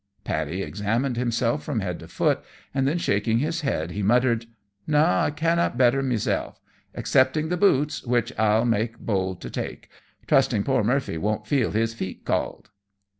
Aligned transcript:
Paddy 0.23 0.63
examined 0.63 1.15
himself 1.15 1.63
from 1.63 1.81
head 1.81 1.99
to 1.99 2.07
foot, 2.07 2.39
and 2.73 2.87
then, 2.87 2.97
shaking 2.97 3.37
his 3.37 3.61
head, 3.61 3.91
he 3.91 4.01
muttered 4.01 4.47
"No, 4.87 5.05
I 5.05 5.29
canna 5.29 5.71
better 5.77 6.01
mesel', 6.01 6.57
'cepting 6.97 7.43
with 7.43 7.49
the 7.51 7.57
boots, 7.57 8.03
which 8.03 8.33
I'll 8.35 8.65
make 8.65 8.97
bold 8.97 9.41
to 9.41 9.51
take, 9.51 9.89
trusting 10.25 10.63
poor 10.63 10.83
Murphy 10.83 11.19
won't 11.19 11.45
feel 11.45 11.69
his 11.69 11.93
feet 11.93 12.25
cauld." 12.25 12.71